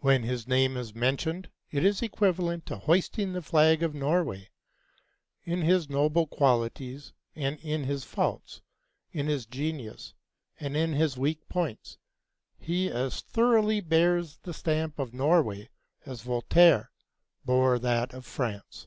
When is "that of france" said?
17.78-18.86